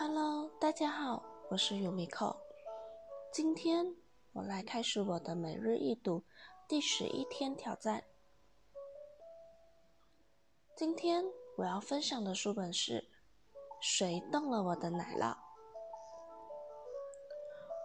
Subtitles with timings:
[0.00, 2.36] Hello，大家好，我是 Yumiko。
[3.32, 3.96] 今天
[4.32, 6.22] 我来开始我的每日一读
[6.68, 8.04] 第十一天挑战。
[10.76, 11.24] 今天
[11.56, 13.00] 我要分享的书本是
[13.80, 15.32] 《谁动了我的奶酪》。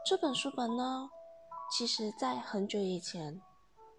[0.05, 1.09] 这本书本呢，
[1.71, 3.41] 其实在很久以前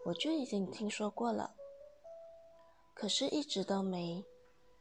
[0.06, 1.56] 我就已经听说过了，
[2.94, 4.24] 可是一直都没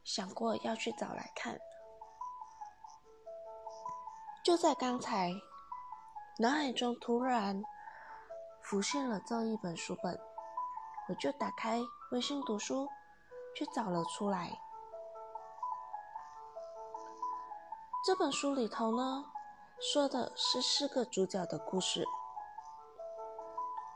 [0.03, 1.59] 想过要去找来看。
[4.43, 5.31] 就在刚才，
[6.39, 7.63] 脑海中突然
[8.61, 10.19] 浮现了这一本书本，
[11.07, 11.79] 我就打开
[12.11, 12.89] 微信读书，
[13.55, 14.59] 去找了出来。
[18.05, 19.23] 这本书里头呢，
[19.79, 22.05] 说的是四个主角的故事。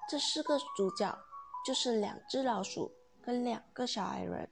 [0.07, 1.13] 这四个主角
[1.65, 2.89] 就是两只老鼠
[3.21, 4.49] 跟两个小矮人。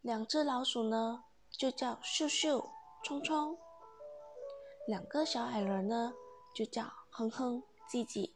[0.00, 2.70] 两只老鼠呢，就叫秀秀、
[3.02, 3.58] 聪聪。
[4.86, 6.12] 两个小矮人呢，
[6.54, 8.34] 就叫哼哼、唧唧。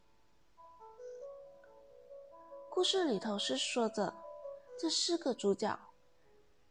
[2.71, 4.15] 故事里头是说着
[4.81, 5.79] 这四个主角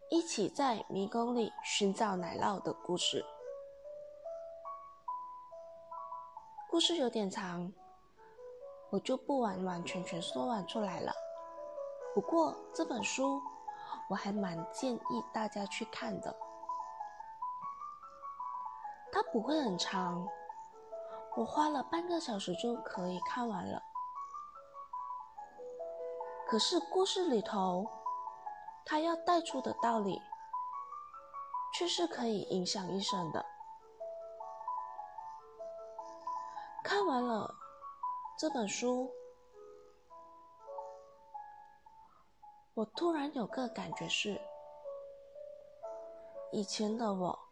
[0.10, 3.24] 一起在迷宫里寻找奶酪的故事。
[6.72, 7.72] 故事有点长，
[8.90, 11.14] 我就不完完全全说完出来了。
[12.16, 13.40] 不过这本书
[14.10, 16.36] 我还蛮建议大家去看的。
[19.32, 20.28] 不会很长，
[21.36, 23.84] 我花了半个小时就可以看完了。
[26.48, 27.86] 可是故事里头，
[28.86, 30.22] 他要带出的道理，
[31.74, 33.46] 却是可以影响一生的。
[36.84, 37.54] 看完了
[38.40, 39.12] 这本书，
[42.74, 44.42] 我突然有个感觉是，
[46.52, 47.47] 以前的我。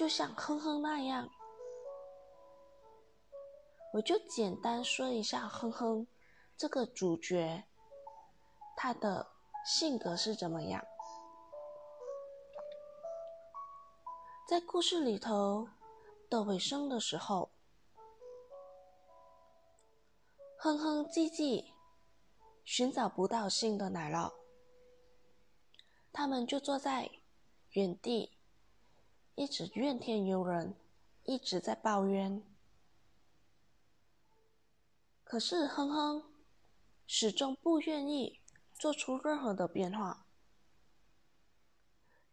[0.00, 1.28] 就像哼哼那样，
[3.92, 6.06] 我就简单说一下哼哼
[6.56, 7.62] 这个主角，
[8.78, 9.30] 他的
[9.66, 10.82] 性格是怎么样。
[14.48, 15.68] 在故事里头
[16.30, 17.50] 的尾声的时候，
[20.56, 21.74] 哼哼唧唧
[22.64, 24.32] 寻找不到新的奶酪，
[26.10, 27.10] 他们就坐在
[27.72, 28.39] 原地。
[29.40, 30.76] 一直怨天尤人，
[31.24, 32.44] 一直在抱怨。
[35.24, 36.30] 可是哼哼
[37.06, 38.42] 始终不愿意
[38.74, 40.26] 做出任何的变化。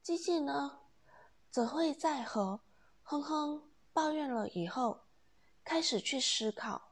[0.02, 0.82] 吉吉呢，
[1.50, 2.60] 则会在和
[3.04, 5.06] 哼哼抱怨了以后，
[5.64, 6.92] 开始去思考，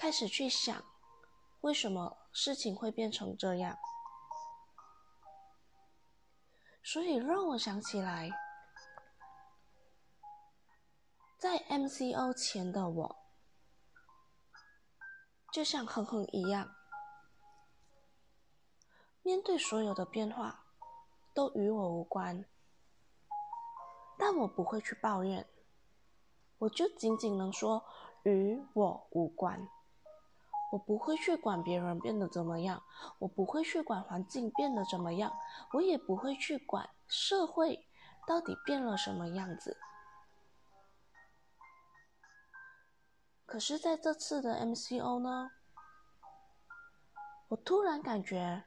[0.00, 0.84] 开始去想，
[1.60, 3.78] 为什么事情会变成这样。
[6.82, 8.28] 所以让我想起来。
[11.38, 13.16] 在 MCO 前的我，
[15.52, 16.74] 就像哼哼一样，
[19.22, 20.64] 面对所有的变化
[21.34, 22.46] 都与我无关，
[24.18, 25.46] 但我不会去抱怨，
[26.56, 27.84] 我就仅仅能说
[28.22, 29.68] 与我无关。
[30.72, 32.82] 我不会去管别人变得怎么样，
[33.18, 35.38] 我不会去管环境变得怎么样，
[35.74, 37.86] 我也不会去管社会
[38.26, 39.76] 到底变了什么样子。
[43.46, 45.52] 可是，在这次的 MCO 呢，
[47.48, 48.64] 我突然感觉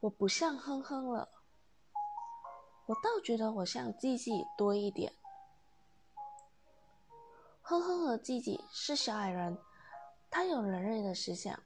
[0.00, 1.28] 我不像哼哼了，
[2.86, 5.12] 我倒觉得我像唧唧多一点。
[7.62, 9.56] 哼哼和唧唧是小矮人，
[10.28, 11.58] 他有人类的思想，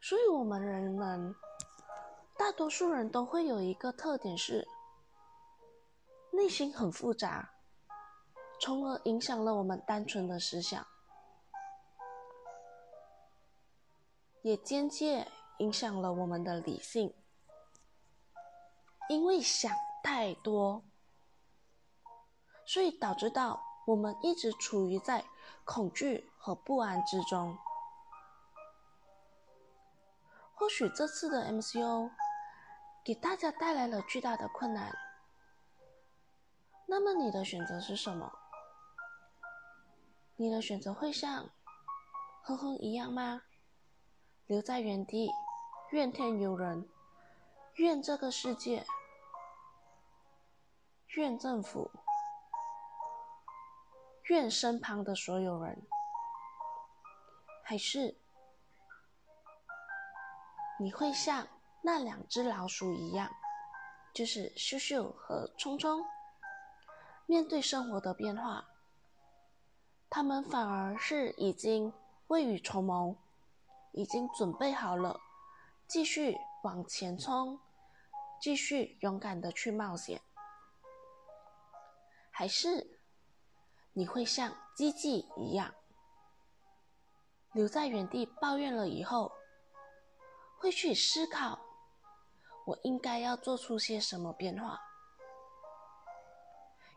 [0.00, 1.34] 所以我们人们
[2.38, 4.66] 大多数人都会有一个特点是。
[6.36, 7.54] 内心很复杂，
[8.60, 10.84] 从而影响了我们单纯的思想，
[14.42, 17.14] 也间接影响了我们的理性。
[19.08, 19.70] 因为想
[20.02, 20.82] 太多，
[22.66, 25.24] 所以导致到我们一直处于在
[25.64, 27.56] 恐惧和不安之中。
[30.54, 32.10] 或许这次的 MCO
[33.04, 35.03] 给大家带来了巨大的困难。
[36.86, 38.32] 那么你的选择是什么？
[40.36, 41.50] 你的选择会像
[42.42, 43.42] 哼哼一样吗？
[44.46, 45.30] 留在原地，
[45.90, 46.88] 怨天尤人，
[47.76, 48.84] 怨这个世界，
[51.16, 51.90] 怨政府，
[54.24, 55.86] 怨身旁的所有人，
[57.64, 58.16] 还是
[60.78, 61.48] 你会像
[61.82, 63.30] 那两只老鼠一样，
[64.12, 66.04] 就是秀秀和冲冲。
[67.26, 68.66] 面对生活的变化，
[70.10, 71.92] 他们反而是已经
[72.26, 73.16] 未雨绸缪，
[73.92, 75.18] 已经准备好了，
[75.88, 77.58] 继续往前冲，
[78.40, 80.20] 继续勇敢的去冒险。
[82.30, 83.00] 还是
[83.94, 85.74] 你会像鸡鸡一样，
[87.52, 89.32] 留在原地抱怨了以后，
[90.58, 91.58] 会去思考，
[92.66, 94.78] 我应该要做出些什么变化？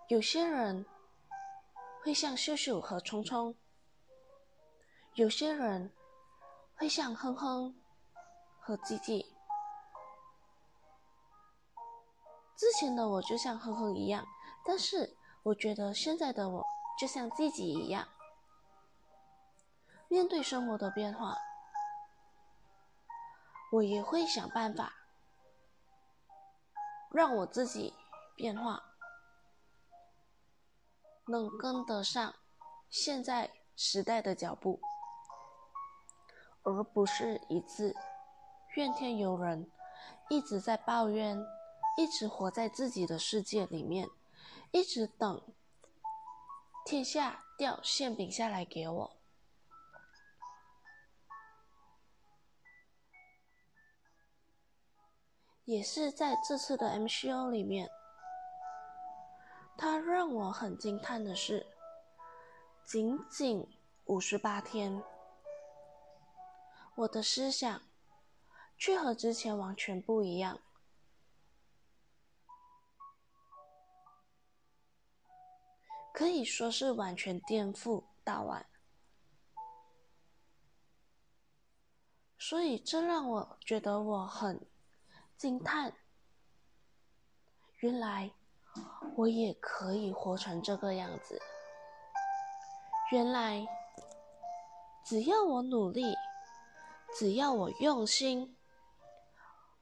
[0.07, 0.85] 有些人
[2.03, 3.55] 会像秀秀和冲冲，
[5.15, 5.93] 有些人
[6.75, 7.75] 会像哼哼
[8.59, 9.25] 和鸡鸡。
[12.55, 14.25] 之前的我就像哼哼一样，
[14.65, 15.15] 但是。
[15.43, 16.65] 我觉得现在的我
[16.99, 18.05] 就像自己一样，
[20.09, 21.37] 面对生活的变化，
[23.71, 24.91] 我也会想办法
[27.11, 27.93] 让我自己
[28.35, 28.86] 变化，
[31.27, 32.35] 能跟得上
[32.89, 34.79] 现在时代的脚步，
[36.63, 37.95] 而不是一次
[38.75, 39.69] 怨天尤人，
[40.29, 41.37] 一直在抱怨，
[41.97, 44.07] 一直活在自己的世界里面。
[44.71, 45.41] 一直等
[46.85, 49.17] 天下掉馅饼下来给我，
[55.63, 57.89] 也是在这次的 MCO 里面，
[59.77, 61.67] 他让我很惊叹的是，
[62.83, 63.65] 仅仅
[64.05, 65.03] 五十八天，
[66.95, 67.81] 我的思想
[68.77, 70.59] 却和之前完全不一样。
[76.11, 78.65] 可以说是完全颠覆大碗，
[82.39, 84.65] 所以这让我觉得我很
[85.37, 85.95] 惊叹。
[87.77, 88.33] 原来
[89.15, 91.41] 我也可以活成这个样子。
[93.11, 93.67] 原来
[95.03, 96.15] 只要我努力，
[97.17, 98.57] 只要我用心，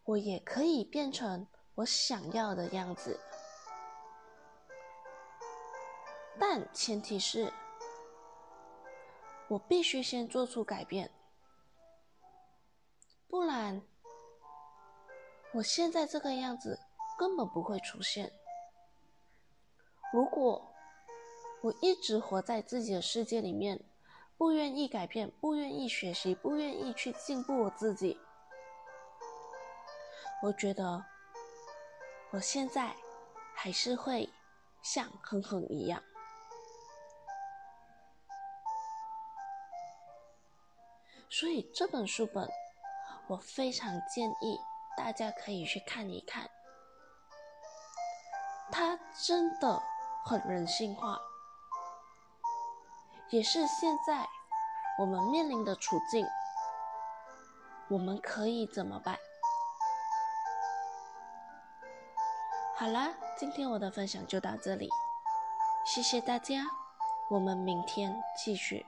[0.03, 3.19] 我也可以变成我想要的样子。
[6.39, 7.51] 但前提是，
[9.47, 11.09] 我必须先做出改变，
[13.27, 13.81] 不然
[15.53, 16.79] 我现在这个样子
[17.17, 18.31] 根本不会出现。
[20.15, 20.71] 如果
[21.61, 23.83] 我一直活在自己的世界里面，
[24.37, 28.17] 不愿意改变，不愿意学习，不愿意去进步我自己，
[30.41, 31.03] 我觉得
[32.31, 32.95] 我现在
[33.53, 34.29] 还是会
[34.81, 36.01] 像哼哼一样。
[41.29, 42.49] 所以这本书本，
[43.27, 44.57] 我非常建议
[44.95, 46.49] 大家可以去看一看，
[48.71, 49.83] 它真的
[50.27, 51.19] 很人性化，
[53.29, 54.27] 也是现在
[54.97, 56.25] 我们面临的处境，
[57.89, 59.15] 我们可以怎么办？
[62.75, 64.89] 好啦，今天我的分享就到这里，
[65.85, 66.63] 谢谢大家，
[67.29, 68.83] 我们明天继续。